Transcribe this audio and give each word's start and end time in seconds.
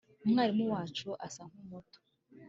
umwarimu 0.25 0.65
wacu 0.73 1.07
asa 1.25 1.41
nkumuto 1.49 1.99